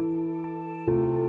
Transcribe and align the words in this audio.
Thank 0.00 0.88
you. 0.88 1.19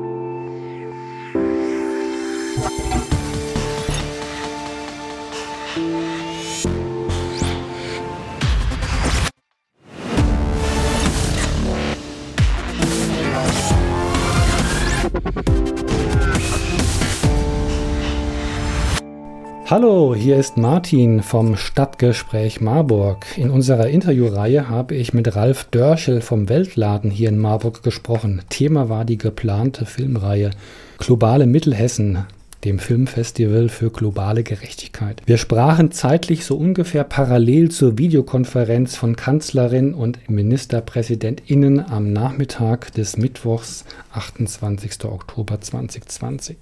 Hallo, 19.71 20.13
hier 20.13 20.35
ist 20.35 20.57
Martin 20.57 21.23
vom 21.23 21.55
Stadtgespräch 21.55 22.59
Marburg. 22.59 23.25
In 23.37 23.49
unserer 23.49 23.87
Interviewreihe 23.87 24.67
habe 24.67 24.95
ich 24.95 25.13
mit 25.13 25.33
Ralf 25.33 25.63
Dörschel 25.71 26.19
vom 26.19 26.49
Weltladen 26.49 27.09
hier 27.09 27.29
in 27.29 27.37
Marburg 27.37 27.81
gesprochen. 27.81 28.41
Thema 28.49 28.89
war 28.89 29.05
die 29.05 29.17
geplante 29.17 29.85
Filmreihe 29.85 30.49
Globale 30.97 31.47
Mittelhessen 31.47 32.25
dem 32.63 32.79
Filmfestival 32.79 33.69
für 33.69 33.89
globale 33.89 34.43
Gerechtigkeit. 34.43 35.21
Wir 35.25 35.37
sprachen 35.37 35.91
zeitlich 35.91 36.45
so 36.45 36.55
ungefähr 36.55 37.03
parallel 37.03 37.69
zur 37.71 37.97
Videokonferenz 37.97 38.95
von 38.95 39.15
Kanzlerin 39.15 39.93
und 39.93 40.29
Ministerpräsidentinnen 40.29 41.79
am 41.79 42.13
Nachmittag 42.13 42.93
des 42.93 43.17
Mittwochs, 43.17 43.85
28. 44.13 45.05
Oktober 45.05 45.61
2020. 45.61 46.57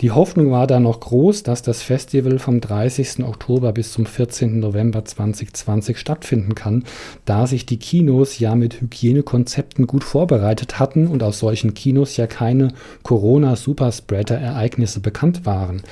Die 0.00 0.10
Hoffnung 0.10 0.50
war 0.50 0.66
da 0.66 0.80
noch 0.80 1.00
groß, 1.00 1.42
dass 1.42 1.62
das 1.62 1.82
Festival 1.82 2.38
vom 2.38 2.60
30. 2.60 3.24
Oktober 3.24 3.72
bis 3.72 3.92
zum 3.92 4.06
14. 4.06 4.58
November 4.58 5.04
2020 5.04 5.98
stattfinden 5.98 6.54
kann, 6.54 6.84
da 7.24 7.46
sich 7.46 7.66
die 7.66 7.78
Kinos 7.78 8.38
ja 8.38 8.54
mit 8.54 8.80
Hygienekonzepten 8.80 9.86
gut 9.86 10.04
vorbereitet 10.04 10.78
hatten 10.78 11.06
und 11.06 11.22
aus 11.22 11.38
solchen 11.38 11.74
Kinos 11.74 12.16
ja 12.16 12.26
keine 12.26 12.72
Corona-Superspreader-Ereignisse 13.02 15.00
bekannt 15.00 15.46
waren. 15.46 15.82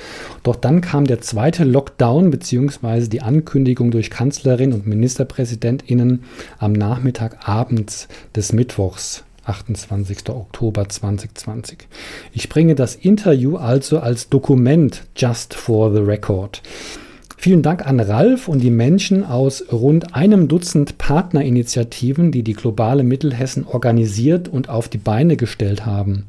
Doch 0.43 0.55
dann 0.55 0.81
kam 0.81 1.05
der 1.05 1.21
zweite 1.21 1.63
Lockdown 1.63 2.31
bzw. 2.31 3.07
die 3.07 3.21
Ankündigung 3.21 3.91
durch 3.91 4.09
Kanzlerin 4.09 4.73
und 4.73 4.87
Ministerpräsidentinnen 4.87 6.23
am 6.57 6.73
Nachmittag 6.73 7.47
abends 7.47 8.07
des 8.35 8.53
Mittwochs 8.53 9.23
28. 9.45 10.29
Oktober 10.29 10.87
2020. 10.87 11.87
Ich 12.33 12.49
bringe 12.49 12.75
das 12.75 12.95
Interview 12.95 13.57
also 13.57 13.99
als 13.99 14.29
Dokument 14.29 15.03
just 15.15 15.53
for 15.53 15.93
the 15.93 16.01
record. 16.01 16.61
Vielen 17.37 17.61
Dank 17.61 17.87
an 17.87 18.01
Ralf 18.01 18.49
und 18.49 18.59
die 18.59 18.69
Menschen 18.69 19.23
aus 19.23 19.63
rund 19.71 20.13
einem 20.13 20.49
Dutzend 20.49 20.97
Partnerinitiativen, 20.97 22.33
die 22.33 22.43
die 22.43 22.53
globale 22.53 23.03
Mittelhessen 23.03 23.65
organisiert 23.65 24.49
und 24.49 24.67
auf 24.67 24.89
die 24.89 24.97
Beine 24.97 25.37
gestellt 25.37 25.85
haben. 25.85 26.25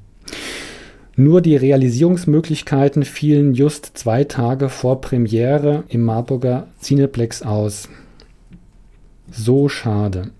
Nur 1.16 1.40
die 1.40 1.56
Realisierungsmöglichkeiten 1.56 3.04
fielen 3.04 3.54
just 3.54 3.98
zwei 3.98 4.24
Tage 4.24 4.68
vor 4.68 5.00
Premiere 5.00 5.82
im 5.88 6.02
Marburger 6.02 6.68
Cineplex 6.80 7.42
aus. 7.42 7.88
So 9.30 9.68
schade. 9.68 10.30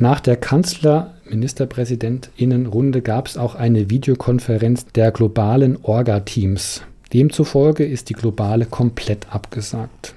Nach 0.00 0.18
der 0.18 0.36
Kanzler-Ministerpräsidentinnenrunde 0.36 3.02
gab 3.02 3.26
es 3.26 3.36
auch 3.36 3.54
eine 3.54 3.90
Videokonferenz 3.90 4.86
der 4.86 5.10
globalen 5.10 5.76
Orga-Teams. 5.82 6.80
Demzufolge 7.12 7.84
ist 7.84 8.08
die 8.08 8.14
globale 8.14 8.64
komplett 8.64 9.26
abgesagt. 9.30 10.14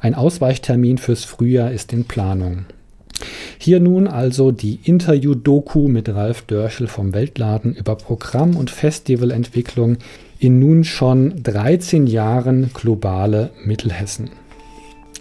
Ein 0.00 0.14
Ausweichtermin 0.14 0.96
fürs 0.96 1.24
Frühjahr 1.24 1.72
ist 1.72 1.92
in 1.92 2.06
Planung. 2.06 2.64
Hier 3.58 3.80
nun 3.80 4.08
also 4.08 4.50
die 4.50 4.80
Interview-Doku 4.82 5.88
mit 5.88 6.08
Ralf 6.08 6.40
Dörschel 6.46 6.86
vom 6.86 7.12
Weltladen 7.12 7.74
über 7.74 7.96
Programm- 7.96 8.56
und 8.56 8.70
Festivalentwicklung 8.70 9.98
in 10.38 10.58
nun 10.58 10.84
schon 10.84 11.42
13 11.42 12.06
Jahren 12.06 12.70
globale 12.72 13.50
Mittelhessen. 13.62 14.30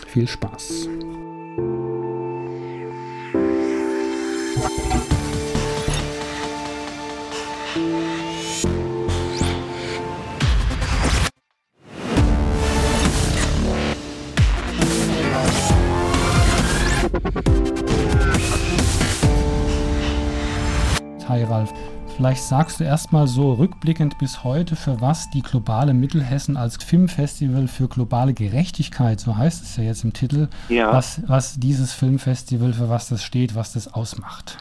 Viel 0.08 0.30
Spaß! 0.30 0.88
Vielleicht 22.18 22.42
sagst 22.42 22.80
du 22.80 22.84
erstmal 22.84 23.28
so 23.28 23.54
rückblickend 23.54 24.18
bis 24.18 24.44
heute, 24.44 24.76
für 24.76 25.00
was 25.00 25.30
die 25.30 25.44
globale 25.44 25.94
Mittelhessen 25.94 26.58
als 26.58 26.84
Filmfestival 26.84 27.68
für 27.68 27.88
globale 27.88 28.34
Gerechtigkeit, 28.34 29.20
so 29.20 29.38
heißt 29.38 29.62
es 29.62 29.78
ja 29.78 29.84
jetzt 29.84 30.04
im 30.04 30.14
Titel, 30.14 30.48
ja. 30.68 30.92
Was, 30.92 31.22
was 31.30 31.60
dieses 31.60 31.94
Filmfestival, 31.94 32.74
für 32.74 32.90
was 32.90 33.08
das 33.10 33.24
steht, 33.24 33.54
was 33.54 33.74
das 33.74 33.94
ausmacht. 33.94 34.58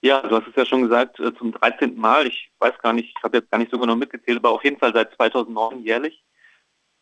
Ja, 0.00 0.20
du 0.20 0.34
hast 0.34 0.48
es 0.48 0.56
ja 0.56 0.66
schon 0.66 0.82
gesagt, 0.82 1.20
äh, 1.20 1.32
zum 1.32 1.52
13. 1.52 1.96
Mal. 1.96 2.26
Ich 2.26 2.50
weiß 2.58 2.76
gar 2.82 2.92
nicht, 2.92 3.14
ich 3.16 3.22
habe 3.22 3.36
jetzt 3.36 3.48
gar 3.52 3.58
nicht 3.58 3.70
so 3.70 3.78
genau 3.78 3.94
mitgezählt, 3.94 4.38
aber 4.38 4.50
auf 4.50 4.64
jeden 4.64 4.80
Fall 4.80 4.92
seit 4.92 5.14
2009 5.14 5.84
jährlich. 5.84 6.24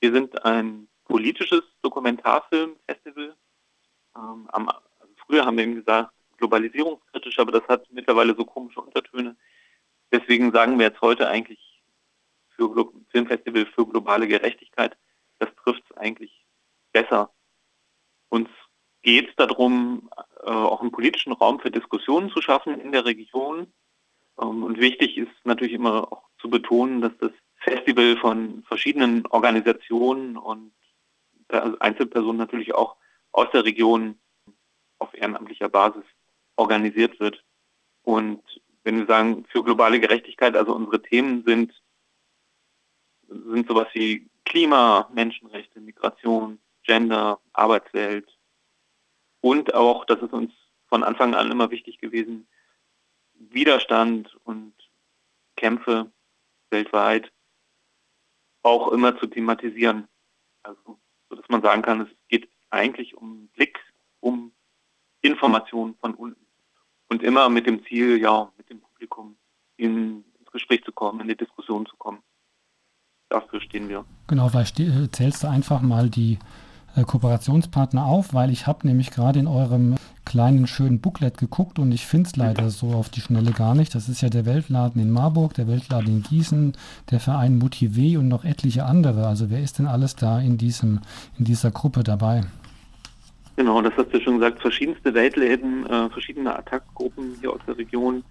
Wir 0.00 0.12
sind 0.12 0.44
ein 0.44 0.86
politisches 1.06 1.62
Dokumentarfilmfestival. 1.80 3.34
Ähm, 4.16 4.48
am, 4.52 4.68
also 4.68 5.14
früher 5.26 5.46
haben 5.46 5.56
wir 5.56 5.64
eben 5.64 5.76
gesagt, 5.76 6.12
globalisierungskritisch, 6.40 7.38
aber 7.38 7.52
das 7.52 7.68
hat 7.68 7.86
mittlerweile 7.92 8.34
so 8.34 8.44
komische 8.44 8.80
Untertöne. 8.80 9.36
Deswegen 10.12 10.50
sagen 10.52 10.78
wir 10.78 10.86
jetzt 10.86 11.00
heute 11.00 11.28
eigentlich 11.28 11.82
für 12.56 12.70
Glo 12.70 12.92
Filmfestival 13.10 13.66
für 13.66 13.86
globale 13.86 14.26
Gerechtigkeit, 14.26 14.96
das 15.38 15.48
trifft 15.62 15.82
es 15.88 15.96
eigentlich 15.96 16.44
besser. 16.92 17.32
Uns 18.28 18.48
geht 19.02 19.30
es 19.30 19.36
darum, 19.36 20.10
äh, 20.42 20.50
auch 20.50 20.80
einen 20.80 20.90
politischen 20.90 21.32
Raum 21.32 21.60
für 21.60 21.70
Diskussionen 21.70 22.30
zu 22.30 22.42
schaffen 22.42 22.80
in 22.80 22.92
der 22.92 23.04
Region. 23.04 23.72
Ähm, 24.40 24.62
und 24.64 24.78
wichtig 24.78 25.16
ist 25.16 25.32
natürlich 25.44 25.72
immer 25.72 26.12
auch 26.12 26.28
zu 26.38 26.50
betonen, 26.50 27.00
dass 27.00 27.12
das 27.18 27.32
Festival 27.56 28.16
von 28.16 28.62
verschiedenen 28.64 29.26
Organisationen 29.26 30.36
und 30.36 30.72
Einzelpersonen 31.48 32.36
natürlich 32.36 32.74
auch 32.74 32.96
aus 33.32 33.48
der 33.52 33.64
Region 33.64 34.18
auf 34.98 35.12
ehrenamtlicher 35.14 35.68
Basis 35.68 36.04
organisiert 36.60 37.18
wird. 37.20 37.42
Und 38.02 38.42
wenn 38.84 38.98
wir 38.98 39.06
sagen, 39.06 39.44
für 39.48 39.64
globale 39.64 39.98
Gerechtigkeit, 39.98 40.56
also 40.56 40.74
unsere 40.74 41.02
Themen 41.02 41.42
sind, 41.44 41.72
sind 43.28 43.66
sowas 43.66 43.88
wie 43.94 44.28
Klima, 44.44 45.08
Menschenrechte, 45.12 45.80
Migration, 45.80 46.60
Gender, 46.82 47.40
Arbeitswelt 47.52 48.28
und 49.40 49.74
auch, 49.74 50.04
das 50.04 50.20
ist 50.20 50.32
uns 50.32 50.52
von 50.88 51.02
Anfang 51.02 51.34
an 51.34 51.50
immer 51.50 51.70
wichtig 51.70 51.98
gewesen, 51.98 52.46
Widerstand 53.34 54.36
und 54.44 54.74
Kämpfe 55.56 56.10
weltweit 56.70 57.32
auch 58.62 58.88
immer 58.88 59.18
zu 59.18 59.26
thematisieren. 59.26 60.08
Also, 60.62 60.98
so 61.28 61.36
dass 61.36 61.48
man 61.48 61.62
sagen 61.62 61.82
kann, 61.82 62.02
es 62.02 62.08
geht 62.28 62.50
eigentlich 62.70 63.16
um 63.16 63.48
Blick, 63.48 63.78
um 64.20 64.52
Informationen 65.22 65.94
von 65.96 66.14
unten 66.14 66.49
und 67.10 67.22
immer 67.22 67.48
mit 67.48 67.66
dem 67.66 67.84
Ziel, 67.84 68.20
ja, 68.20 68.50
mit 68.56 68.70
dem 68.70 68.80
Publikum 68.80 69.36
in, 69.76 70.24
ins 70.38 70.50
Gespräch 70.52 70.82
zu 70.84 70.92
kommen, 70.92 71.20
in 71.20 71.28
die 71.28 71.36
Diskussion 71.36 71.84
zu 71.86 71.96
kommen. 71.96 72.18
Dafür 73.28 73.60
stehen 73.60 73.88
wir. 73.88 74.04
Genau, 74.26 74.48
vielleicht 74.48 74.76
zählst 75.12 75.42
du 75.42 75.48
einfach 75.48 75.82
mal 75.82 76.08
die 76.08 76.38
äh, 76.96 77.04
Kooperationspartner 77.04 78.04
auf, 78.04 78.34
weil 78.34 78.50
ich 78.50 78.66
habe 78.66 78.86
nämlich 78.86 79.10
gerade 79.10 79.38
in 79.38 79.46
eurem 79.46 79.96
kleinen 80.24 80.66
schönen 80.66 81.00
Booklet 81.00 81.38
geguckt 81.38 81.78
und 81.78 81.92
ich 81.92 82.06
finde 82.06 82.28
es 82.28 82.36
leider 82.36 82.70
so 82.70 82.92
auf 82.92 83.08
die 83.08 83.20
Schnelle 83.20 83.52
gar 83.52 83.74
nicht. 83.74 83.94
Das 83.94 84.08
ist 84.08 84.20
ja 84.20 84.28
der 84.28 84.46
Weltladen 84.46 85.00
in 85.00 85.10
Marburg, 85.10 85.54
der 85.54 85.68
Weltladen 85.68 86.08
in 86.08 86.22
Gießen, 86.22 86.76
der 87.10 87.20
Verein 87.20 87.60
Motivé 87.60 88.18
und 88.18 88.28
noch 88.28 88.44
etliche 88.44 88.84
andere. 88.84 89.26
Also 89.26 89.50
wer 89.50 89.60
ist 89.60 89.78
denn 89.78 89.86
alles 89.86 90.16
da 90.16 90.40
in 90.40 90.58
diesem 90.58 91.00
in 91.38 91.44
dieser 91.44 91.70
Gruppe 91.70 92.02
dabei? 92.02 92.44
Genau, 93.60 93.82
das 93.82 93.92
hast 93.94 94.10
du 94.10 94.18
schon 94.22 94.38
gesagt. 94.38 94.62
Verschiedenste 94.62 95.12
Weltläden, 95.12 95.84
äh, 95.84 96.08
verschiedene 96.08 96.58
Attackgruppen 96.58 97.36
hier 97.42 97.52
aus 97.52 97.60
der 97.66 97.76
Region. 97.76 98.24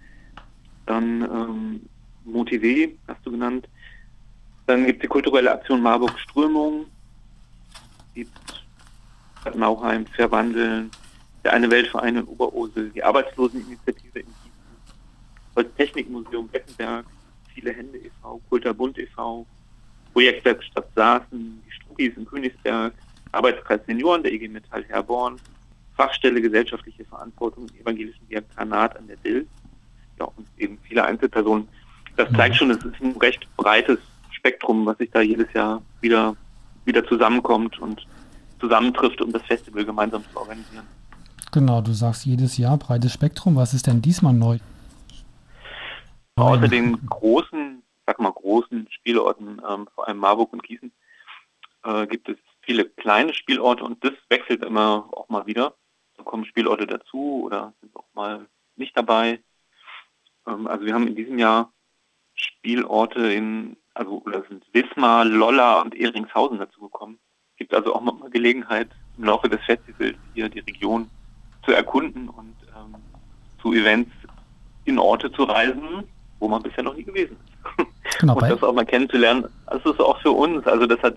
Dann 0.86 1.22
ähm, 1.22 1.80
Motivé, 2.26 2.90
hast 3.06 3.24
du 3.24 3.30
genannt. 3.30 3.68
Dann 4.66 4.86
gibt 4.86 4.98
es 4.98 5.02
die 5.02 5.06
kulturelle 5.06 5.52
Aktion 5.52 5.82
Marburg 5.82 6.18
Strömung. 6.18 6.86
Gibt 8.12 8.32
Nauheim, 9.54 10.04
Verwandeln, 10.06 10.90
der 11.44 11.52
Eine 11.52 11.70
Weltverein 11.70 12.16
in 12.16 12.24
Oberursel, 12.24 12.90
die 12.90 13.04
Arbeitsloseninitiative 13.04 14.18
in 14.18 14.26
Gießen, 14.26 14.94
Holztechnikmuseum 15.54 16.48
Beckenberg, 16.48 17.06
Viele 17.54 17.72
Hände 17.72 17.98
e.V., 17.98 18.40
Kulterbund 18.48 18.98
e.V., 18.98 19.46
Projektwerkstatt 20.12 20.88
Saaßen, 20.96 21.62
die 21.64 21.70
Struppis 21.70 22.16
in 22.16 22.26
Königsberg, 22.26 22.94
Arbeitskreis 23.32 23.80
Senioren 23.86 24.22
der 24.22 24.32
IG 24.32 24.48
Metall 24.48 24.84
Herborn, 24.84 25.36
Fachstelle 25.96 26.40
gesellschaftliche 26.40 27.04
Verantwortung 27.04 27.68
im 27.68 27.80
evangelischen 27.80 28.26
Diakonat 28.28 28.96
an 28.96 29.06
der 29.06 29.16
DIL, 29.18 29.46
ja, 30.18 30.26
und 30.36 30.46
eben 30.58 30.78
viele 30.82 31.04
Einzelpersonen. 31.04 31.68
Das 32.16 32.30
mhm. 32.30 32.36
zeigt 32.36 32.56
schon, 32.56 32.70
es 32.70 32.84
ist 32.84 33.00
ein 33.00 33.16
recht 33.16 33.46
breites 33.56 33.98
Spektrum, 34.30 34.86
was 34.86 34.98
sich 34.98 35.10
da 35.10 35.20
jedes 35.20 35.52
Jahr 35.52 35.82
wieder, 36.00 36.36
wieder 36.84 37.06
zusammenkommt 37.06 37.78
und 37.78 38.06
zusammentrifft, 38.58 39.20
um 39.20 39.32
das 39.32 39.42
Festival 39.42 39.84
gemeinsam 39.84 40.22
zu 40.32 40.38
organisieren. 40.38 40.86
Genau, 41.52 41.80
du 41.80 41.92
sagst 41.92 42.26
jedes 42.26 42.58
Jahr 42.58 42.76
breites 42.76 43.12
Spektrum. 43.12 43.56
Was 43.56 43.74
ist 43.74 43.86
denn 43.86 44.00
diesmal 44.00 44.32
neu? 44.32 44.58
Außer 46.36 46.68
den 46.68 47.04
großen, 47.06 47.82
sag 48.06 48.20
mal 48.20 48.32
großen 48.32 48.86
Spielorten, 48.90 49.60
ähm, 49.68 49.88
vor 49.94 50.06
allem 50.06 50.18
Marburg 50.18 50.52
und 50.52 50.62
Gießen, 50.62 50.92
äh, 51.84 52.06
gibt 52.06 52.28
es 52.28 52.36
viele 52.70 52.84
kleine 52.84 53.34
Spielorte 53.34 53.82
und 53.82 54.04
das 54.04 54.12
wechselt 54.28 54.64
immer 54.64 55.08
auch 55.10 55.28
mal 55.28 55.44
wieder. 55.44 55.74
Da 56.16 56.22
kommen 56.22 56.44
Spielorte 56.44 56.86
dazu 56.86 57.42
oder 57.44 57.72
sind 57.80 57.96
auch 57.96 58.06
mal 58.14 58.46
nicht 58.76 58.96
dabei. 58.96 59.40
Ähm, 60.46 60.68
also 60.68 60.86
wir 60.86 60.94
haben 60.94 61.08
in 61.08 61.16
diesem 61.16 61.40
Jahr 61.40 61.72
Spielorte 62.34 63.32
in, 63.32 63.76
also 63.94 64.22
oder 64.24 64.44
sind 64.48 64.64
Wismar, 64.72 65.24
Lolla 65.24 65.80
und 65.80 65.96
Ehringshausen 65.96 66.58
dazu 66.58 66.82
gekommen. 66.82 67.18
Es 67.54 67.56
gibt 67.58 67.74
also 67.74 67.92
auch 67.92 68.02
mal 68.02 68.30
Gelegenheit, 68.30 68.88
im 69.18 69.24
Laufe 69.24 69.48
des 69.48 69.60
Festivals 69.64 70.16
hier 70.34 70.48
die 70.48 70.60
Region 70.60 71.10
zu 71.64 71.72
erkunden 71.72 72.28
und 72.28 72.54
ähm, 72.76 72.94
zu 73.60 73.72
Events 73.72 74.12
in 74.84 74.96
Orte 75.00 75.32
zu 75.32 75.42
reisen, 75.42 76.04
wo 76.38 76.46
man 76.46 76.62
bisher 76.62 76.84
noch 76.84 76.94
nie 76.94 77.02
gewesen 77.02 77.36
ist. 77.36 78.20
Genau, 78.20 78.34
und 78.38 78.42
das 78.48 78.62
auch 78.62 78.72
mal 78.72 78.86
kennenzulernen, 78.86 79.46
das 79.66 79.84
ist 79.84 79.98
auch 79.98 80.22
für 80.22 80.30
uns, 80.30 80.64
also 80.68 80.86
das 80.86 81.02
hat 81.02 81.16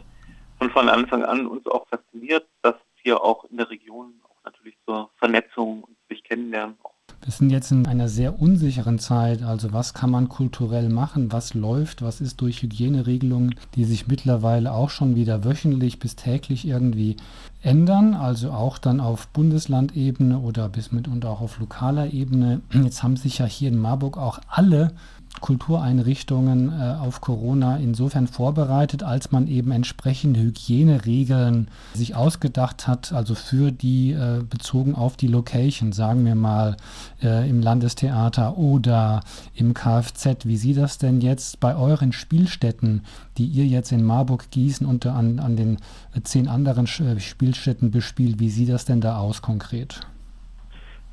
von, 0.64 0.72
von 0.72 0.90
Anfang 0.90 1.24
an 1.26 1.48
uns 1.48 1.66
auch 1.68 1.88
fasziniert, 1.88 2.48
dass 2.62 2.76
hier 3.02 3.22
auch 3.22 3.44
in 3.46 3.58
der 3.58 3.70
Region 3.70 4.14
auch 4.24 4.44
natürlich 4.46 4.78
zur 4.86 5.10
Vernetzung 5.18 5.84
und 5.84 5.98
sich 6.10 6.24
kennenlernen 6.24 6.78
auch 6.84 6.94
wir 7.24 7.32
sind 7.32 7.52
jetzt 7.52 7.72
in 7.72 7.88
einer 7.88 8.10
sehr 8.10 8.42
unsicheren 8.42 9.00
Zeit. 9.00 9.44
Also 9.44 9.72
was 9.72 9.94
kann 9.94 10.10
man 10.10 10.28
kulturell 10.28 10.90
machen? 10.90 11.32
Was 11.32 11.54
läuft? 11.54 12.02
Was 12.02 12.20
ist 12.20 12.42
durch 12.42 12.62
Hygieneregelungen, 12.62 13.56
die 13.76 13.86
sich 13.86 14.08
mittlerweile 14.08 14.74
auch 14.74 14.90
schon 14.90 15.16
wieder 15.16 15.46
wöchentlich 15.46 16.00
bis 16.00 16.18
täglich 16.18 16.68
irgendwie 16.68 17.16
ändern? 17.62 18.14
Also 18.14 18.52
auch 18.52 18.78
dann 18.78 19.00
auf 19.00 19.30
Bundeslandebene 19.30 20.38
oder 20.38 20.68
bis 20.68 20.92
mit 20.92 21.08
und 21.08 21.26
auch 21.26 21.40
auf 21.40 21.60
lokaler 21.60 22.12
Ebene. 22.12 22.62
Jetzt 22.74 23.04
haben 23.04 23.16
sich 23.16 23.38
ja 23.38 23.46
hier 23.46 23.70
in 23.70 23.80
Marburg 23.80 24.18
auch 24.18 24.40
alle 24.50 24.92
Kultureinrichtungen 25.42 26.70
äh, 26.70 26.96
auf 27.02 27.20
Corona 27.20 27.78
insofern 27.78 28.28
vorbereitet, 28.28 29.04
als 29.04 29.32
man 29.32 29.48
eben 29.48 29.72
entsprechende 29.72 30.40
Hygieneregeln 30.40 31.70
sich 31.94 32.16
ausgedacht 32.16 32.88
hat, 32.88 33.12
also 33.12 33.36
für 33.36 33.72
die 33.72 34.12
äh, 34.12 34.42
bezogen 34.50 34.96
auf 34.96 35.18
die 35.18 35.28
Location, 35.28 35.92
sagen 35.92 36.26
wir 36.26 36.36
mal 36.36 36.78
äh, 37.22 37.50
im 37.50 37.62
Landestheater 37.62 38.58
oder 38.58 39.22
im 39.54 39.74
Kfz. 39.74 40.46
Wie 40.46 40.58
sieht 40.58 40.78
das 40.78 40.98
denn 40.98 41.20
jetzt 41.20 41.60
bei 41.60 41.76
euren 41.76 42.14
Spielstätten, 42.14 43.04
die 43.38 43.46
ihr 43.46 43.66
jetzt 43.66 43.92
in 43.92 44.04
Marburg, 44.04 44.50
Gießen 44.52 44.88
und 44.88 45.06
an, 45.06 45.40
an 45.40 45.58
den 45.58 45.78
äh, 46.16 46.22
zehn 46.24 46.48
anderen 46.48 46.86
äh, 46.86 47.20
Spielstätten 47.20 47.92
bespielt, 47.92 48.40
wie 48.40 48.50
sieht 48.50 48.70
das 48.70 48.86
denn 48.86 49.02
da 49.02 49.18
aus 49.18 49.42
konkret? 49.42 50.02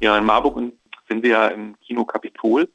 Ja, 0.01 0.17
in 0.17 0.25
Marburg 0.25 0.57
sind 1.09 1.23
wir 1.23 1.31
ja 1.31 1.49
im 1.49 1.75
Kino 1.81 2.05
Kapitol 2.05 2.69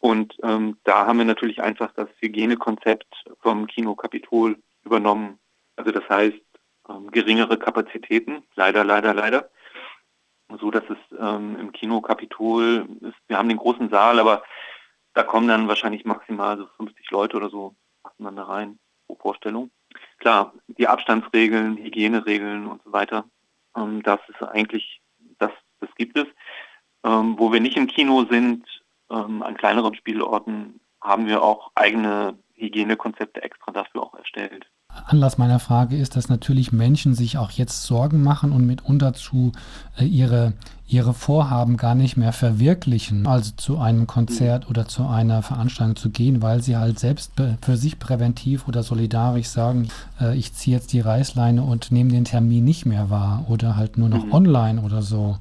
und 0.00 0.36
ähm, 0.42 0.78
da 0.84 1.06
haben 1.06 1.18
wir 1.18 1.24
natürlich 1.24 1.60
einfach 1.60 1.92
das 1.94 2.08
Hygienekonzept 2.20 3.24
vom 3.40 3.66
Kino 3.66 3.94
Kapitol 3.94 4.56
übernommen. 4.84 5.38
Also 5.76 5.90
das 5.90 6.08
heißt 6.08 6.40
ähm, 6.88 7.10
geringere 7.10 7.58
Kapazitäten, 7.58 8.42
leider, 8.54 8.84
leider, 8.84 9.12
leider. 9.12 9.50
So 10.60 10.70
dass 10.70 10.84
es 10.88 10.98
ähm, 11.18 11.56
im 11.58 11.72
Kino 11.72 12.00
Kapitol 12.00 12.88
ist, 13.00 13.16
wir 13.26 13.36
haben 13.36 13.48
den 13.48 13.58
großen 13.58 13.90
Saal, 13.90 14.18
aber 14.18 14.42
da 15.14 15.22
kommen 15.22 15.48
dann 15.48 15.68
wahrscheinlich 15.68 16.04
maximal 16.04 16.56
so 16.56 16.66
50 16.76 17.10
Leute 17.10 17.36
oder 17.36 17.50
so, 17.50 17.74
da 18.18 18.42
rein 18.44 18.78
pro 19.06 19.16
Vorstellung. 19.16 19.70
Klar, 20.18 20.54
die 20.68 20.86
Abstandsregeln, 20.86 21.76
Hygieneregeln 21.76 22.66
und 22.66 22.82
so 22.84 22.92
weiter, 22.92 23.24
ähm, 23.76 24.02
das 24.02 24.20
ist 24.28 24.42
eigentlich, 24.42 25.00
das, 25.38 25.50
das 25.80 25.90
gibt 25.96 26.16
es. 26.16 26.26
Ähm, 27.04 27.38
wo 27.38 27.52
wir 27.52 27.60
nicht 27.60 27.76
im 27.76 27.86
Kino 27.86 28.24
sind, 28.30 28.64
ähm, 29.10 29.42
an 29.42 29.56
kleineren 29.56 29.94
Spielorten 29.94 30.80
haben 31.00 31.26
wir 31.26 31.42
auch 31.42 31.70
eigene 31.74 32.38
Hygienekonzepte 32.54 33.42
extra 33.42 33.72
dafür 33.72 34.02
auch 34.02 34.14
erstellt. 34.14 34.70
Anlass 35.06 35.38
meiner 35.38 35.58
Frage 35.58 35.96
ist, 35.96 36.16
dass 36.16 36.28
natürlich 36.28 36.72
Menschen 36.72 37.14
sich 37.14 37.38
auch 37.38 37.50
jetzt 37.50 37.82
Sorgen 37.84 38.22
machen 38.22 38.52
und 38.52 38.66
mitunter 38.66 39.12
zu 39.14 39.52
äh, 39.98 40.04
ihre, 40.04 40.52
ihre 40.86 41.14
Vorhaben 41.14 41.76
gar 41.76 41.94
nicht 41.94 42.16
mehr 42.16 42.32
verwirklichen, 42.32 43.26
also 43.26 43.52
zu 43.56 43.78
einem 43.78 44.06
Konzert 44.06 44.64
mhm. 44.64 44.70
oder 44.70 44.88
zu 44.88 45.06
einer 45.06 45.42
Veranstaltung 45.42 45.96
zu 45.96 46.10
gehen, 46.10 46.42
weil 46.42 46.62
sie 46.62 46.76
halt 46.76 46.98
selbst 46.98 47.32
für 47.60 47.76
sich 47.76 47.98
präventiv 47.98 48.66
oder 48.68 48.82
solidarisch 48.82 49.48
sagen, 49.48 49.88
äh, 50.20 50.36
ich 50.36 50.54
ziehe 50.54 50.76
jetzt 50.76 50.92
die 50.92 51.00
Reißleine 51.00 51.62
und 51.62 51.92
nehme 51.92 52.10
den 52.10 52.24
Termin 52.24 52.64
nicht 52.64 52.86
mehr 52.86 53.10
wahr 53.10 53.44
oder 53.48 53.76
halt 53.76 53.98
nur 53.98 54.08
noch 54.08 54.26
mhm. 54.26 54.32
online 54.32 54.82
oder 54.82 55.02
so. 55.02 55.36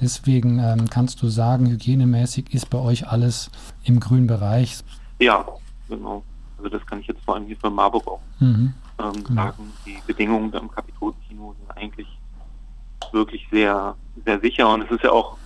Deswegen 0.00 0.58
ähm, 0.58 0.88
kannst 0.88 1.22
du 1.22 1.28
sagen, 1.28 1.66
hygienemäßig 1.66 2.54
ist 2.54 2.70
bei 2.70 2.78
euch 2.78 3.06
alles 3.06 3.50
im 3.84 4.00
grünen 4.00 4.26
Bereich. 4.26 4.78
Ja, 5.18 5.44
genau. 5.88 6.22
Also 6.56 6.70
das 6.70 6.84
kann 6.86 7.00
ich 7.00 7.06
jetzt 7.06 7.22
vor 7.24 7.34
allem 7.34 7.46
hier 7.46 7.56
für 7.56 7.70
Marburg 7.70 8.06
auch 8.06 8.20
mhm. 8.38 8.74
Ähm, 9.02 9.24
genau. 9.24 9.42
sagen. 9.42 9.72
Die 9.86 9.98
Bedingungen 10.06 10.54
am 10.54 10.70
Kapitolkino 10.70 11.54
sind 11.58 11.76
eigentlich 11.76 12.08
wirklich 13.12 13.46
sehr, 13.50 13.96
sehr 14.24 14.40
sicher 14.40 14.72
und 14.72 14.82
es 14.82 14.90
ist 14.90 15.04
ja 15.04 15.10
auch 15.10 15.36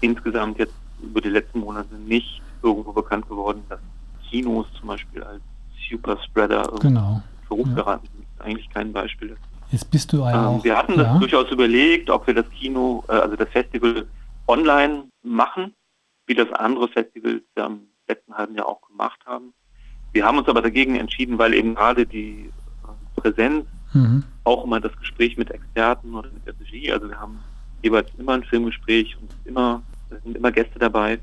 insgesamt 0.00 0.58
jetzt 0.58 0.74
über 1.02 1.20
die 1.20 1.28
letzten 1.28 1.60
Monate 1.60 1.94
nicht 1.94 2.40
irgendwo 2.62 2.92
bekannt 2.92 3.28
geworden, 3.28 3.62
dass 3.68 3.80
Kinos 4.28 4.66
zum 4.78 4.88
Beispiel 4.88 5.22
als 5.22 5.42
Superspreader 5.90 6.72
genau. 6.80 7.22
Beruf 7.48 7.68
ja. 7.68 7.74
geraten 7.74 8.08
sind. 8.14 8.26
Eigentlich 8.38 8.68
kein 8.70 8.92
Beispiel 8.92 9.28
dafür. 9.28 9.44
Jetzt 9.70 9.90
bist 9.90 10.12
du 10.12 10.18
ähm, 10.18 10.34
auch, 10.34 10.64
Wir 10.64 10.76
hatten 10.76 10.96
das 10.96 11.06
ja. 11.06 11.18
durchaus 11.18 11.50
überlegt, 11.50 12.10
ob 12.10 12.26
wir 12.26 12.34
das 12.34 12.48
Kino, 12.50 13.04
äh, 13.08 13.12
also 13.12 13.36
das 13.36 13.48
Festival 13.48 14.06
online 14.46 15.04
machen, 15.22 15.74
wie 16.26 16.34
das 16.34 16.50
andere 16.52 16.88
Festivals 16.88 17.42
ja 17.56 17.66
im 17.66 17.80
letzten 18.06 18.34
halben 18.34 18.54
Jahr 18.54 18.66
auch 18.66 18.80
gemacht 18.82 19.20
haben. 19.26 19.52
Wir 20.12 20.24
haben 20.24 20.38
uns 20.38 20.48
aber 20.48 20.62
dagegen 20.62 20.96
entschieden, 20.96 21.38
weil 21.38 21.54
eben 21.54 21.74
gerade 21.74 22.06
die 22.06 22.50
Präsenz, 23.24 23.64
mhm. 23.94 24.22
auch 24.44 24.64
immer 24.64 24.80
das 24.80 24.96
Gespräch 24.98 25.38
mit 25.38 25.50
Experten 25.50 26.14
oder 26.14 26.28
mit 26.30 26.46
der 26.46 26.54
Regie, 26.60 26.92
also 26.92 27.08
wir 27.08 27.18
haben 27.18 27.40
jeweils 27.82 28.10
immer 28.18 28.32
ein 28.32 28.44
Filmgespräch 28.44 29.16
und 29.20 29.30
immer, 29.46 29.82
es 30.10 30.22
sind 30.22 30.36
immer 30.36 30.52
Gäste 30.52 30.78
dabei. 30.78 31.18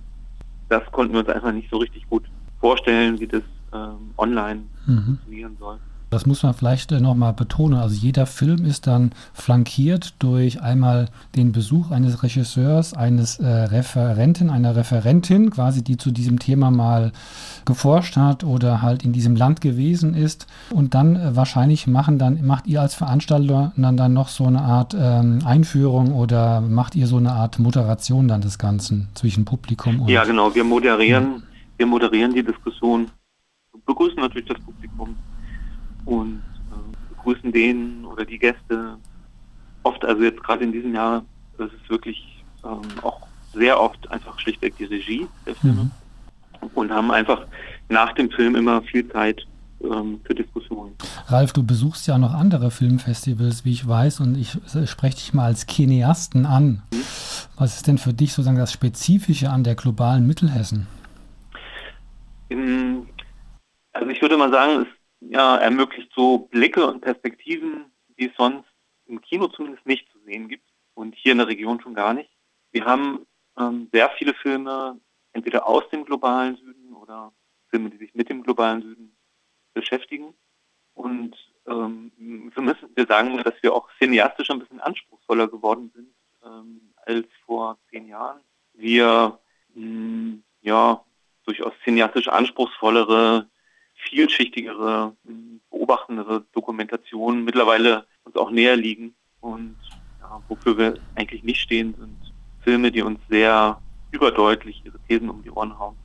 Das 0.69 0.83
konnten 0.91 1.13
wir 1.13 1.19
uns 1.19 1.29
einfach 1.29 1.51
nicht 1.51 1.69
so 1.69 1.77
richtig 1.77 2.07
gut 2.09 2.23
vorstellen, 2.59 3.19
wie 3.19 3.27
das 3.27 3.43
ähm, 3.73 4.11
online 4.17 4.63
mhm. 4.85 5.03
funktionieren 5.05 5.57
soll. 5.59 5.79
Das 6.11 6.25
muss 6.25 6.43
man 6.43 6.53
vielleicht 6.53 6.91
äh, 6.91 6.99
nochmal 6.99 7.31
betonen. 7.31 7.79
Also 7.79 7.95
jeder 7.95 8.25
Film 8.25 8.65
ist 8.65 8.85
dann 8.85 9.11
flankiert 9.33 10.13
durch 10.19 10.61
einmal 10.61 11.07
den 11.37 11.53
Besuch 11.53 11.89
eines 11.89 12.21
Regisseurs, 12.21 12.93
eines 12.93 13.39
äh, 13.39 13.47
Referenten, 13.47 14.49
einer 14.49 14.75
Referentin, 14.75 15.51
quasi 15.51 15.85
die 15.85 15.95
zu 15.95 16.11
diesem 16.11 16.37
Thema 16.37 16.69
mal 16.69 17.13
geforscht 17.63 18.17
hat 18.17 18.43
oder 18.43 18.81
halt 18.81 19.03
in 19.05 19.13
diesem 19.13 19.37
Land 19.37 19.61
gewesen 19.61 20.13
ist. 20.13 20.47
Und 20.69 20.95
dann 20.95 21.15
äh, 21.15 21.33
wahrscheinlich 21.37 21.87
machen 21.87 22.19
dann, 22.19 22.45
macht 22.45 22.67
ihr 22.67 22.81
als 22.81 22.93
Veranstalter 22.93 23.71
dann, 23.77 23.95
dann 23.95 24.11
noch 24.11 24.27
so 24.27 24.45
eine 24.45 24.61
Art 24.61 24.93
ähm, 24.99 25.39
Einführung 25.45 26.13
oder 26.13 26.59
macht 26.59 26.93
ihr 26.95 27.07
so 27.07 27.17
eine 27.17 27.31
Art 27.31 27.57
Moderation 27.57 28.27
dann 28.27 28.41
des 28.41 28.59
Ganzen 28.59 29.07
zwischen 29.13 29.45
Publikum 29.45 30.01
und. 30.01 30.09
Ja, 30.09 30.25
genau, 30.25 30.53
wir 30.53 30.65
moderieren, 30.65 31.43
wir 31.77 31.85
moderieren 31.85 32.33
die 32.33 32.43
Diskussion, 32.43 33.07
begrüßen 33.85 34.19
natürlich 34.19 34.49
das 34.49 34.59
Publikum 34.59 35.00
äh, 37.51 37.53
begrüßen 37.53 37.53
den 37.53 38.05
oder 38.05 38.25
die 38.25 38.39
Gäste. 38.39 38.97
Oft, 39.83 40.03
also 40.05 40.23
jetzt 40.23 40.43
gerade 40.43 40.63
in 40.63 40.71
diesem 40.71 40.93
Jahr, 40.93 41.23
das 41.57 41.71
ist 41.73 41.89
wirklich 41.89 42.43
ähm, 42.63 42.81
auch 43.01 43.27
sehr 43.53 43.79
oft 43.79 44.09
einfach 44.11 44.39
schlichtweg 44.39 44.77
die 44.77 44.85
Regie 44.85 45.27
der 45.45 45.55
Filme 45.55 45.83
mhm. 45.83 46.69
und 46.75 46.91
haben 46.91 47.11
einfach 47.11 47.45
nach 47.89 48.13
dem 48.13 48.29
Film 48.31 48.55
immer 48.55 48.81
viel 48.83 49.07
Zeit 49.09 49.45
ähm, 49.83 50.21
für 50.23 50.35
Diskussionen. 50.35 50.95
Ralf, 51.27 51.53
du 51.53 51.63
besuchst 51.65 52.07
ja 52.07 52.17
noch 52.17 52.33
andere 52.33 52.71
Filmfestivals, 52.71 53.65
wie 53.65 53.71
ich 53.71 53.87
weiß, 53.87 54.19
und 54.19 54.37
ich 54.37 54.57
spreche 54.89 55.15
dich 55.15 55.33
mal 55.33 55.45
als 55.45 55.65
Kineasten 55.65 56.45
an. 56.45 56.83
Mhm. 56.93 57.01
Was 57.57 57.77
ist 57.77 57.87
denn 57.87 57.97
für 57.97 58.13
dich 58.13 58.33
sozusagen 58.33 58.57
das 58.57 58.71
Spezifische 58.71 59.49
an 59.49 59.63
der 59.63 59.75
globalen 59.75 60.27
Mittelhessen? 60.27 60.87
Also 63.93 64.09
ich 64.09 64.21
würde 64.21 64.37
mal 64.37 64.51
sagen, 64.51 64.81
es 64.81 65.00
ja, 65.21 65.57
ermöglicht 65.57 66.11
so 66.15 66.39
Blicke 66.39 66.85
und 66.85 67.01
Perspektiven, 67.01 67.91
die 68.17 68.29
es 68.29 68.35
sonst 68.37 68.67
im 69.05 69.21
Kino 69.21 69.47
zumindest 69.47 69.85
nicht 69.85 70.11
zu 70.11 70.19
sehen 70.25 70.47
gibt 70.47 70.67
und 70.93 71.15
hier 71.15 71.31
in 71.31 71.37
der 71.39 71.47
Region 71.47 71.79
schon 71.81 71.93
gar 71.93 72.13
nicht. 72.13 72.29
Wir 72.71 72.85
haben 72.85 73.25
ähm, 73.57 73.89
sehr 73.91 74.09
viele 74.17 74.33
Filme, 74.33 74.99
entweder 75.33 75.67
aus 75.67 75.87
dem 75.89 76.05
globalen 76.05 76.55
Süden 76.57 76.93
oder 76.93 77.33
Filme, 77.69 77.89
die 77.89 77.97
sich 77.97 78.13
mit 78.13 78.29
dem 78.29 78.43
globalen 78.43 78.81
Süden 78.81 79.15
beschäftigen. 79.73 80.33
Und 80.93 81.35
ähm, 81.67 82.11
wir 82.17 82.63
müssen 82.63 82.89
wir 82.95 83.05
sagen, 83.05 83.37
dass 83.43 83.53
wir 83.61 83.73
auch 83.73 83.89
cineastisch 83.99 84.49
ein 84.49 84.59
bisschen 84.59 84.79
anspruchsvoller 84.79 85.47
geworden 85.47 85.91
sind 85.95 86.13
ähm, 86.43 86.93
als 87.05 87.27
vor 87.45 87.77
zehn 87.89 88.07
Jahren. 88.07 88.41
Wir 88.73 89.39
mh, 89.73 89.83
hm, 89.83 90.43
ja, 90.61 91.03
durchaus 91.45 91.73
cineastisch 91.83 92.27
anspruchsvollere, 92.27 93.47
vielschichtigere, 94.09 95.15
beobachtendere 95.69 96.43
Dokumentationen 96.53 97.43
mittlerweile 97.43 98.05
uns 98.23 98.35
auch 98.35 98.51
näher 98.51 98.75
liegen. 98.75 99.13
Und 99.39 99.75
ja, 100.19 100.41
wofür 100.47 100.77
wir 100.77 100.93
eigentlich 101.15 101.43
nicht 101.43 101.61
stehen, 101.61 101.95
sind 101.97 102.33
Filme, 102.61 102.91
die 102.91 103.01
uns 103.01 103.19
sehr 103.29 103.81
überdeutlich 104.11 104.83
ihre 104.85 104.99
Thesen 105.07 105.29
um 105.29 105.43
die 105.43 105.51
Ohren 105.51 105.77
hauen. 105.79 105.95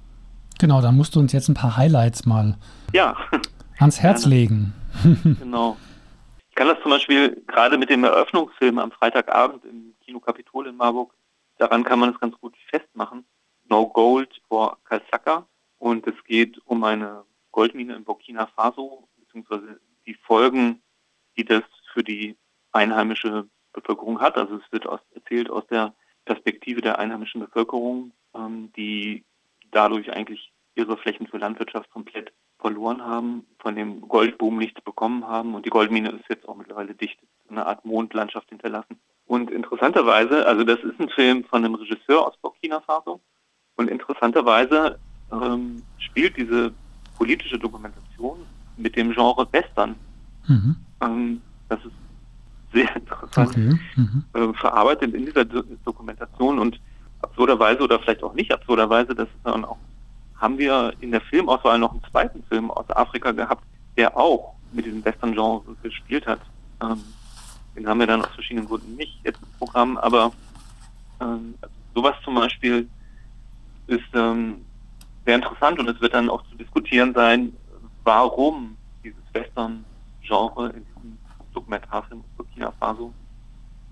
Genau, 0.59 0.81
da 0.81 0.91
musst 0.93 1.15
du 1.15 1.21
uns 1.21 1.33
jetzt 1.33 1.49
ein 1.49 1.55
paar 1.55 1.77
Highlights 1.77 2.25
mal 2.25 2.57
ja. 2.93 3.17
ans 3.79 4.01
Herz 4.01 4.23
Gerne. 4.23 4.35
legen. 4.35 4.75
genau. 5.41 5.77
Ich 6.49 6.55
kann 6.55 6.69
das 6.69 6.81
zum 6.83 6.91
Beispiel 6.91 7.43
gerade 7.47 7.77
mit 7.77 7.91
dem 7.91 8.05
Eröffnungsfilm 8.05 8.79
am 8.79 8.91
Freitagabend 8.91 9.65
im 9.65 9.95
Kino 10.03 10.21
Kapitol 10.21 10.69
in 10.69 10.77
Marburg, 10.77 11.13
daran 11.59 11.85
kann 11.85 11.99
man 11.99 12.11
es 12.11 12.21
ganz 12.21 12.35
gut 12.39 12.55
festmachen. 12.71 13.25
No 13.69 13.89
Gold 13.89 14.41
for 14.49 14.79
Kalsaka. 14.85 15.47
Und 15.79 16.07
es 16.07 16.15
geht 16.25 16.59
um 16.65 16.83
eine 16.85 17.25
Goldmine 17.57 17.97
in 17.97 18.05
Burkina 18.05 18.47
Faso, 18.55 19.09
beziehungsweise 19.17 19.81
die 20.07 20.13
Folgen, 20.13 20.83
die 21.39 21.45
das 21.45 21.63
für 21.95 22.05
die 22.05 22.37
einheimische 22.73 23.49
Bevölkerung 23.73 24.21
hat. 24.21 24.37
Also 24.37 24.57
es 24.57 24.73
wird 24.73 24.87
aus, 24.87 25.01
erzählt 25.15 25.49
aus 25.49 25.67
der 25.69 25.95
Perspektive 26.27 26.83
der 26.83 26.99
einheimischen 26.99 27.41
Bevölkerung, 27.41 28.13
ähm, 28.35 28.71
die 28.77 29.25
dadurch 29.71 30.13
eigentlich 30.13 30.53
ihre 30.75 30.99
Flächen 30.99 31.27
für 31.29 31.39
Landwirtschaft 31.39 31.91
komplett 31.91 32.31
verloren 32.59 33.03
haben, 33.03 33.47
von 33.59 33.75
dem 33.75 34.07
Goldboom 34.07 34.59
nichts 34.59 34.83
bekommen 34.83 35.27
haben 35.27 35.55
und 35.55 35.65
die 35.65 35.71
Goldmine 35.71 36.11
ist 36.11 36.29
jetzt 36.29 36.47
auch 36.47 36.57
mittlerweile 36.57 36.95
dicht, 36.95 37.19
eine 37.49 37.65
Art 37.65 37.87
Mondlandschaft 37.87 38.51
hinterlassen. 38.51 39.01
Und 39.25 39.51
interessanterweise, 39.51 40.47
also 40.47 40.63
das 40.63 40.81
ist 40.81 41.01
ein 41.01 41.09
Film 41.09 41.45
von 41.45 41.65
einem 41.65 41.77
Regisseur 41.77 42.27
aus 42.27 42.37
Burkina 42.37 42.81
Faso 42.81 43.21
und 43.77 43.89
interessanterweise 43.89 44.99
ähm, 45.33 45.83
spielt 45.99 46.37
diese 46.37 46.75
politische 47.17 47.59
Dokumentation 47.59 48.39
mit 48.77 48.97
dem 48.97 49.13
Genre 49.13 49.47
Western. 49.53 49.95
Mhm. 50.47 50.77
Ähm, 51.01 51.41
das 51.69 51.81
ist 51.85 51.95
sehr 52.73 52.95
interessant 52.97 53.51
okay. 53.51 53.79
mhm. 53.97 54.25
äh, 54.35 54.53
verarbeitet 54.55 55.15
in 55.15 55.27
dieser 55.27 55.45
Do 55.45 55.63
Dokumentation 55.85 56.59
und 56.59 56.81
absurderweise 57.23 57.83
oder 57.83 57.99
vielleicht 57.99 58.23
auch 58.23 58.35
nicht 58.35 58.53
absurderweise, 58.53 59.15
das 59.15 59.29
ist 59.29 59.37
dann 59.45 59.65
auch, 59.65 59.79
haben 60.37 60.59
wir 60.59 60.93
in 61.01 61.11
der 61.11 61.21
Filmauswahl 61.23 61.79
noch 61.79 61.93
einen 61.93 62.05
zweiten 62.11 62.43
Film 62.45 62.71
aus 62.71 62.89
Afrika 62.91 63.33
gehabt, 63.33 63.65
der 63.97 64.17
auch 64.17 64.55
mit 64.73 64.85
diesem 64.85 65.05
Western-Genre 65.05 65.63
gespielt 65.83 66.27
hat. 66.27 66.41
Ähm, 66.83 67.03
den 67.75 67.89
haben 67.89 68.01
wir 68.01 68.07
dann 68.07 68.23
aus 68.23 68.35
verschiedenen 68.35 68.67
Gründen 68.67 68.95
nicht 68.97 69.19
jetzt 69.25 69.41
im 69.41 69.49
Programm, 69.59 69.97
aber 69.97 70.33
ähm, 71.21 71.55
sowas 71.95 72.15
zum 72.25 72.35
Beispiel 72.35 72.89
ist 73.87 74.05
ähm, 74.15 74.66
sehr 75.27 75.35
interessant 75.35 75.79
und 75.79 75.89
es 75.89 76.01
wird 76.01 76.15
dann 76.15 76.31
auch 76.31 76.43
zu 76.49 76.57
diskutieren 76.57 77.13
sein, 77.13 77.53
warum 78.05 78.77
dieses 79.03 79.23
Western-Genre 79.33 80.69
in 80.69 80.87
diesem 80.87 81.19
Dokumentarfilm 81.53 82.23
Burkina 82.37 82.73
Faso 82.79 83.13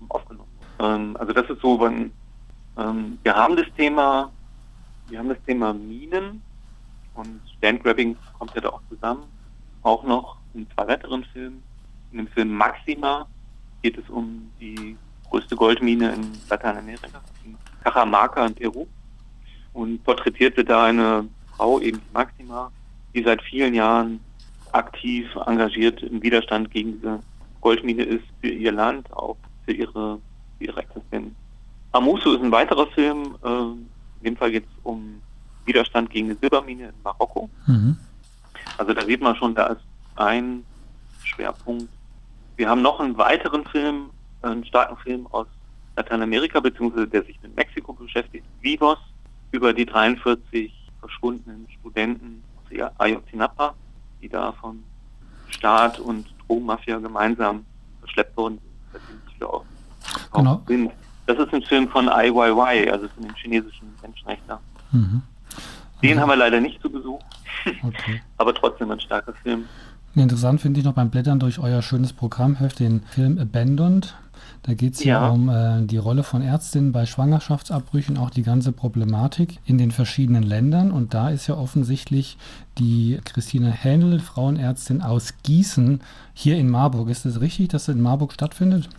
aufgenommen 0.09 0.49
wird. 0.59 0.89
Ähm, 0.89 1.17
also 1.19 1.33
das 1.33 1.49
ist 1.49 1.61
so, 1.61 1.79
wenn 1.79 2.11
ähm, 2.77 3.19
wir 3.23 3.35
haben 3.35 3.55
das 3.57 3.67
Thema, 3.75 4.31
wir 5.09 5.19
haben 5.19 5.29
das 5.29 5.37
Thema 5.45 5.73
Minen 5.73 6.41
und 7.15 7.41
Landgrabbing 7.61 8.15
kommt 8.37 8.55
ja 8.55 8.61
da 8.61 8.69
auch 8.69 8.81
zusammen, 8.89 9.23
auch 9.83 10.03
noch 10.03 10.37
in 10.53 10.67
zwei 10.71 10.87
weiteren 10.87 11.23
Filmen. 11.25 11.61
In 12.11 12.19
dem 12.19 12.27
Film 12.27 12.53
Maxima 12.53 13.27
geht 13.81 13.97
es 13.97 14.09
um 14.09 14.51
die 14.59 14.97
größte 15.29 15.55
Goldmine 15.55 16.13
in 16.13 16.31
Lateinamerika, 16.49 17.21
in 17.43 17.57
Cajamarca 17.83 18.45
in 18.45 18.55
Peru. 18.55 18.87
Und 19.75 20.03
porträtiert 20.03 20.57
wird 20.57 20.69
da 20.69 20.85
eine 20.85 21.27
Frau, 21.55 21.79
eben 21.79 22.01
Maxima, 22.13 22.71
die 23.13 23.23
seit 23.23 23.41
vielen 23.43 23.73
Jahren 23.73 24.19
aktiv 24.71 25.27
engagiert 25.45 26.01
im 26.01 26.21
Widerstand 26.23 26.71
gegen 26.71 26.93
diese 26.93 27.19
Goldmine 27.61 28.03
ist, 28.03 28.25
für 28.41 28.49
ihr 28.49 28.71
Land, 28.71 29.11
auch 29.13 29.37
für 29.65 29.73
ihre, 29.73 30.19
für 30.57 30.63
ihre 30.63 30.81
Existenz. 30.81 31.33
Amusu 31.91 32.33
ist 32.33 32.41
ein 32.41 32.51
weiterer 32.51 32.87
Film. 32.87 33.35
Äh, 33.43 33.49
in 33.49 34.23
dem 34.23 34.37
Fall 34.37 34.51
geht 34.51 34.63
es 34.63 34.71
um 34.83 35.21
Widerstand 35.65 36.09
gegen 36.09 36.29
die 36.29 36.35
Silbermine 36.35 36.85
in 36.85 36.93
Marokko. 37.03 37.49
Mhm. 37.67 37.97
Also 38.77 38.93
da 38.93 39.05
sieht 39.05 39.21
man 39.21 39.35
schon, 39.35 39.53
da 39.53 39.67
ist 39.67 39.81
ein 40.15 40.63
Schwerpunkt 41.23 41.89
wir 42.57 42.69
haben 42.69 42.81
noch 42.81 42.99
einen 42.99 43.17
weiteren 43.17 43.65
Film, 43.65 44.09
einen 44.41 44.65
starken 44.65 44.97
Film 44.97 45.27
aus 45.31 45.47
Lateinamerika, 45.95 46.59
beziehungsweise 46.59 47.07
der 47.07 47.23
sich 47.23 47.41
mit 47.41 47.55
Mexiko 47.55 47.93
beschäftigt, 47.93 48.45
Vivos, 48.61 48.97
über 49.55 49.73
die 49.73 49.85
43 49.85 50.71
verschwundenen 50.99 51.67
Studenten 51.79 52.43
aus 52.57 52.91
Ayotzinapa, 52.97 53.73
die 54.21 54.29
da 54.29 54.51
von 54.53 54.83
Staat 55.49 55.99
und 55.99 56.27
Drogenmafia 56.45 56.99
gemeinsam 56.99 57.65
verschleppt 58.01 58.35
wurden, 58.37 58.59
seitdem 58.91 59.21
viele 59.31 59.49
auch 59.49 59.65
genau. 60.33 60.61
sind. 60.67 60.91
Das 61.25 61.39
ist 61.39 61.53
ein 61.53 61.63
Film 61.63 61.87
von 61.87 62.07
IYY, 62.07 62.89
also 62.91 63.07
von 63.09 63.23
dem 63.23 63.35
chinesischen 63.35 63.93
Menschenrechtler. 64.01 64.59
Mhm. 64.91 65.21
Den 66.03 66.19
haben 66.19 66.29
wir 66.29 66.35
leider 66.35 66.59
nicht 66.59 66.81
zu 66.81 66.89
Besuch, 66.89 67.21
okay. 67.83 68.21
aber 68.37 68.53
trotzdem 68.53 68.91
ein 68.91 68.99
starker 68.99 69.33
Film. 69.41 69.67
Interessant 70.15 70.61
finde 70.61 70.79
ich 70.79 70.85
noch 70.85 70.93
beim 70.93 71.09
Blättern 71.09 71.39
durch 71.39 71.59
euer 71.59 71.81
schönes 71.81 72.13
Programmheft 72.13 72.79
den 72.79 73.01
Film 73.01 73.37
Abandoned. 73.37 74.15
Da 74.63 74.73
geht 74.73 74.95
es 74.95 75.03
ja. 75.03 75.27
um 75.27 75.49
äh, 75.49 75.81
die 75.85 75.97
Rolle 75.97 76.23
von 76.23 76.41
Ärztinnen 76.41 76.91
bei 76.91 77.05
Schwangerschaftsabbrüchen, 77.05 78.17
auch 78.17 78.29
die 78.29 78.41
ganze 78.41 78.71
Problematik 78.71 79.59
in 79.65 79.77
den 79.77 79.91
verschiedenen 79.91 80.43
Ländern. 80.43 80.91
Und 80.91 81.13
da 81.13 81.29
ist 81.29 81.47
ja 81.47 81.55
offensichtlich 81.55 82.37
die 82.77 83.19
Christine 83.25 83.69
Händel, 83.69 84.19
Frauenärztin 84.19 85.01
aus 85.01 85.33
Gießen, 85.43 86.01
hier 86.33 86.57
in 86.57 86.69
Marburg. 86.69 87.09
Ist 87.09 87.25
es 87.25 87.35
das 87.35 87.41
richtig, 87.41 87.69
dass 87.69 87.85
das 87.85 87.95
in 87.95 88.01
Marburg 88.01 88.33
stattfindet? 88.33 88.89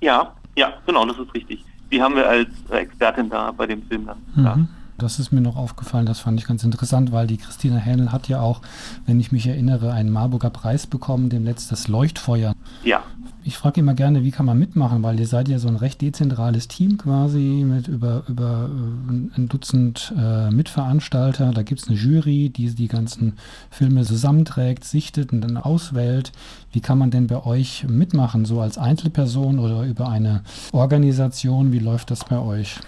Ja, 0.00 0.32
ja, 0.56 0.72
genau, 0.86 1.04
das 1.04 1.18
ist 1.18 1.34
richtig. 1.34 1.64
Die 1.92 2.00
haben 2.00 2.14
wir 2.14 2.28
als 2.28 2.48
Expertin 2.70 3.28
da 3.28 3.50
bei 3.52 3.66
dem 3.66 3.82
Film 3.82 4.06
dann. 4.06 4.18
Mhm. 4.34 4.68
Das 5.00 5.18
ist 5.18 5.32
mir 5.32 5.40
noch 5.40 5.56
aufgefallen, 5.56 6.06
das 6.06 6.20
fand 6.20 6.38
ich 6.38 6.46
ganz 6.46 6.62
interessant, 6.62 7.10
weil 7.10 7.26
die 7.26 7.38
Christina 7.38 7.76
Hähnel 7.76 8.12
hat 8.12 8.28
ja 8.28 8.40
auch, 8.40 8.60
wenn 9.06 9.18
ich 9.18 9.32
mich 9.32 9.46
erinnere, 9.46 9.92
einen 9.92 10.10
Marburger 10.10 10.50
Preis 10.50 10.86
bekommen, 10.86 11.30
dem 11.30 11.44
letztes 11.44 11.88
Leuchtfeuer. 11.88 12.54
Ja. 12.84 13.02
Ich 13.42 13.56
frage 13.56 13.80
immer 13.80 13.94
gerne, 13.94 14.22
wie 14.22 14.30
kann 14.30 14.44
man 14.44 14.58
mitmachen, 14.58 15.02
weil 15.02 15.18
ihr 15.18 15.26
seid 15.26 15.48
ja 15.48 15.58
so 15.58 15.68
ein 15.68 15.76
recht 15.76 16.02
dezentrales 16.02 16.68
Team 16.68 16.98
quasi 16.98 17.64
mit 17.66 17.88
über, 17.88 18.24
über 18.28 18.68
äh, 18.68 19.38
ein 19.38 19.48
Dutzend 19.48 20.12
äh, 20.16 20.50
Mitveranstalter. 20.50 21.52
Da 21.52 21.62
gibt 21.62 21.80
es 21.80 21.88
eine 21.88 21.96
Jury, 21.96 22.50
die 22.50 22.74
die 22.74 22.88
ganzen 22.88 23.38
Filme 23.70 24.04
zusammenträgt, 24.04 24.84
sichtet 24.84 25.32
und 25.32 25.40
dann 25.40 25.56
auswählt. 25.56 26.32
Wie 26.72 26.80
kann 26.80 26.98
man 26.98 27.10
denn 27.10 27.28
bei 27.28 27.42
euch 27.44 27.86
mitmachen, 27.88 28.44
so 28.44 28.60
als 28.60 28.76
Einzelperson 28.76 29.58
oder 29.58 29.84
über 29.84 30.10
eine 30.10 30.42
Organisation? 30.72 31.72
Wie 31.72 31.78
läuft 31.78 32.10
das 32.10 32.26
bei 32.26 32.38
euch? 32.38 32.78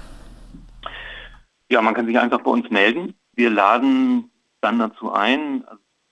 Ja, 1.72 1.80
man 1.80 1.94
kann 1.94 2.04
sich 2.04 2.18
einfach 2.18 2.42
bei 2.42 2.50
uns 2.50 2.68
melden. 2.68 3.14
Wir 3.32 3.48
laden 3.48 4.30
dann 4.60 4.78
dazu 4.78 5.10
ein, 5.10 5.64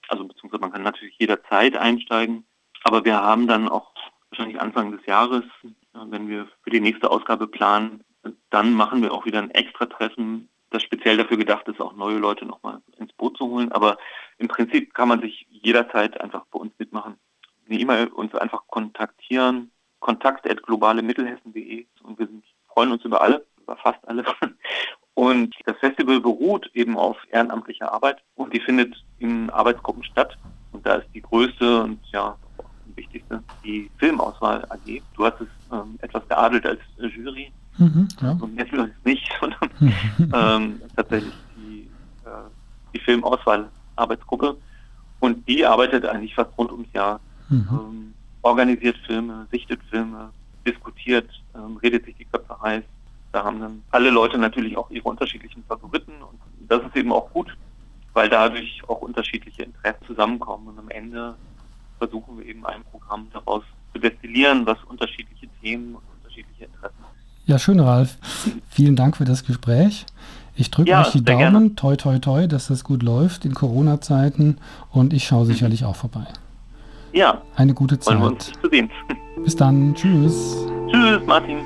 also 0.09 0.25
beziehungsweise 0.26 0.62
man 0.62 0.73
kann 0.73 0.83
natürlich 0.83 1.19
jederzeit 1.19 1.76
einsteigen, 1.76 2.47
aber 2.83 3.05
wir 3.05 3.23
haben 3.23 3.47
dann 3.47 3.69
auch 3.69 3.93
wahrscheinlich 4.31 4.59
Anfang 4.59 4.90
des 4.90 5.05
Jahres, 5.05 5.45
wenn 5.93 6.29
wir 6.29 6.49
für 6.62 6.71
die 6.71 6.81
nächste 6.81 7.11
Ausgabe 7.11 7.47
planen, 7.47 8.02
dann 8.49 8.73
machen 8.73 9.02
wir 9.02 9.12
auch 9.12 9.26
wieder 9.26 9.38
ein 9.38 9.50
extra 9.50 9.85
Treffen, 9.85 10.49
das 10.71 10.83
speziell 10.83 11.19
dafür 11.19 11.37
gedacht 11.37 11.69
ist, 11.69 11.79
auch 11.79 11.93
neue 11.93 12.17
Leute 12.17 12.47
nochmal 12.47 12.81
ins 12.97 13.12
Boot 13.12 13.37
zu 13.37 13.45
holen. 13.45 13.71
Aber 13.71 13.99
im 14.38 14.49
Prinzip 14.49 14.95
kann 14.95 15.09
man 15.09 15.21
sich 15.21 15.47
jederzeit 15.50 16.19
einfach 16.23 16.47
bei 16.50 16.59
uns 16.59 16.73
mitmachen. 16.79 17.17
Eine 17.69 17.79
E-Mail 17.79 18.07
uns 18.07 18.35
einfach 18.35 18.67
kontaktieren, 18.69 19.71
kontakt.globalemittelhessen.de 19.99 21.87
und 22.02 22.19
wir 22.19 22.29
freuen 22.67 22.93
uns 22.93 23.05
über 23.05 23.21
alle, 23.21 23.45
über 23.59 23.76
fast 23.76 24.09
alle. 24.09 24.25
Und 25.21 25.55
das 25.67 25.77
Festival 25.77 26.19
beruht 26.19 26.71
eben 26.73 26.97
auf 26.97 27.19
ehrenamtlicher 27.31 27.93
Arbeit 27.93 28.23
und 28.37 28.55
die 28.55 28.61
findet 28.61 28.95
in 29.19 29.50
Arbeitsgruppen 29.50 30.03
statt. 30.03 30.39
Und 30.73 30.87
da 30.87 30.95
ist 30.95 31.09
die 31.12 31.21
größte 31.21 31.83
und 31.83 32.00
ja 32.11 32.39
wichtigste 32.95 33.43
die 33.62 33.91
Filmauswahl 33.99 34.65
AG. 34.71 35.03
Du 35.15 35.27
hast 35.27 35.39
es 35.43 35.49
ähm, 35.71 35.99
etwas 36.00 36.27
geadelt 36.27 36.65
als 36.65 36.81
Jury. 36.97 37.53
Mhm, 37.77 38.09
ja. 38.23 38.31
Und 38.41 38.57
jetzt 38.57 38.73
ist 38.73 38.81
es 38.81 39.05
nicht, 39.05 39.31
sondern 39.41 39.71
ähm, 40.33 40.81
tatsächlich 40.97 41.35
die, 41.55 41.91
äh, 42.25 42.31
die 42.95 43.00
Filmauswahl-Arbeitsgruppe. 43.00 44.57
Und 45.21 45.47
die 45.47 45.67
arbeitet 45.67 46.07
eigentlich 46.07 46.35
fast 46.35 46.57
rund 46.57 46.73
ums 46.73 46.91
Jahr. 46.95 47.21
Mhm. 47.50 47.69
Ähm, 47.71 48.15
organisiert 48.41 48.97
Filme, 49.05 49.47
sichtet 49.53 49.81
Filme, 49.91 50.31
diskutiert, 50.67 51.29
ähm, 51.55 51.77
redet 51.77 52.07
sich 52.07 52.17
die 52.17 52.25
Köpfe 52.25 52.59
heiß, 52.62 52.85
da 53.32 53.44
haben 53.44 53.60
dann 53.60 53.82
alle 53.90 54.10
Leute 54.10 54.38
natürlich 54.38 54.76
auch 54.76 54.90
ihre 54.90 55.08
unterschiedlichen 55.08 55.64
Favoriten 55.64 56.12
und 56.22 56.38
das 56.68 56.82
ist 56.82 56.96
eben 56.96 57.12
auch 57.12 57.30
gut, 57.32 57.56
weil 58.12 58.28
dadurch 58.28 58.82
auch 58.88 59.00
unterschiedliche 59.00 59.62
Interessen 59.62 60.04
zusammenkommen 60.06 60.68
und 60.68 60.78
am 60.78 60.88
Ende 60.90 61.34
versuchen 61.99 62.38
wir 62.38 62.46
eben 62.46 62.64
ein 62.66 62.82
Programm 62.90 63.26
daraus 63.32 63.62
zu 63.92 63.99
destillieren, 64.00 64.66
was 64.66 64.78
unterschiedliche 64.88 65.46
Themen 65.60 65.94
und 65.94 66.02
unterschiedliche 66.18 66.64
Interessen 66.64 67.04
Ja, 67.46 67.58
schön, 67.58 67.80
Ralf. 67.80 68.18
Vielen 68.68 68.96
Dank 68.96 69.16
für 69.16 69.25
das 69.25 69.44
Gespräch. 69.44 70.06
Ich 70.56 70.70
drücke 70.70 70.90
Ja, 70.90 71.00
euch 71.02 71.12
die 71.12 71.25
Daumen, 71.25 71.38
gerne. 71.38 71.75
toi 71.76 71.96
toi 71.96 72.18
toi, 72.18 72.46
dass 72.46 72.68
das 72.68 72.84
gut 72.84 73.02
läuft 73.02 73.44
in 73.44 73.54
Corona-Zeiten 73.54 74.58
und 74.92 75.12
ich 75.12 75.25
schaue 75.25 75.46
sicherlich 75.46 75.84
auch 75.84 75.96
vorbei. 75.96 76.26
Ja, 77.12 77.42
Eine 77.56 77.75
gute 77.75 77.99
Zeit. 77.99 78.20
dich 78.20 78.60
zu 78.60 78.68
sehen. 78.70 78.90
Bis 79.42 79.56
dann. 79.56 79.94
Tschüss. 79.94 80.56
Tschüss, 80.90 81.20
Martin. 81.26 81.58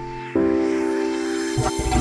Thank. 1.57 1.94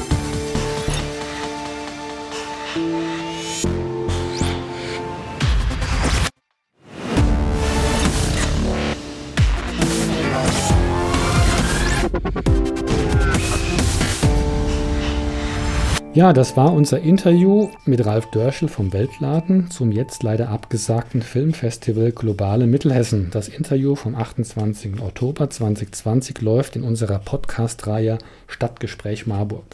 Ja, 16.16 16.32
das 16.32 16.56
war 16.56 16.72
unser 16.72 17.00
Interview 17.00 17.70
mit 17.86 18.06
Ralf 18.06 18.28
Dörschel 18.28 18.68
vom 18.68 18.94
Weltladen 18.94 19.72
zum 19.72 19.92
jetzt 19.92 20.22
leider 20.22 20.50
abgesagten 20.50 21.24
Filmfestival 21.24 22.12
Globale 22.12 22.68
Mittelhessen. 22.68 23.30
Das 23.32 23.48
Interview 23.48 23.96
vom 23.96 24.14
28. 24.14 25.02
Oktober 25.02 25.50
2020 25.50 26.40
läuft 26.42 26.76
in 26.76 26.84
unserer 26.84 27.18
Podcast-Reihe 27.18 28.20
Stadtgespräch 28.46 29.26
Marburg. 29.26 29.66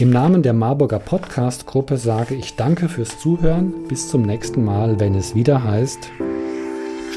Im 0.00 0.10
Namen 0.10 0.42
der 0.42 0.54
Marburger 0.54 0.98
Podcast-Gruppe 0.98 1.98
sage 1.98 2.34
ich 2.34 2.56
Danke 2.56 2.88
fürs 2.88 3.20
Zuhören. 3.20 3.72
Bis 3.86 4.08
zum 4.08 4.22
nächsten 4.22 4.64
Mal, 4.64 4.98
wenn 4.98 5.14
es 5.14 5.36
wieder 5.36 5.62
heißt 5.62 6.10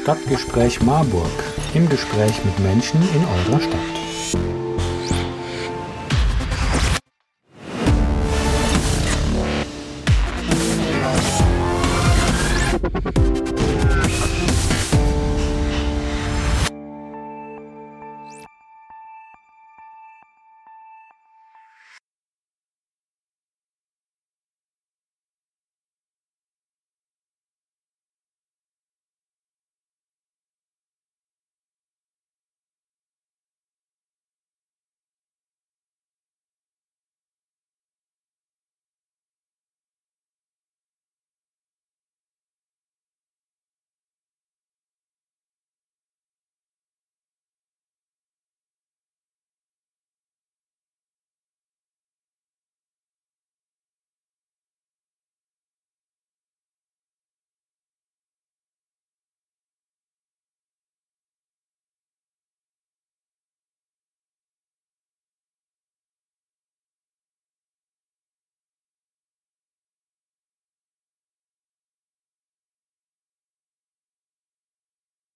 Stadtgespräch 0.00 0.80
Marburg. 0.80 1.26
Im 1.74 1.88
Gespräch 1.88 2.44
mit 2.44 2.56
Menschen 2.60 3.00
in 3.02 3.50
eurer 3.50 3.60
Stadt. 3.60 4.63